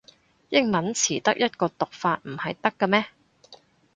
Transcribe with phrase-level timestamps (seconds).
[0.49, 3.05] 英文詞得一個讀法唔係得咖咩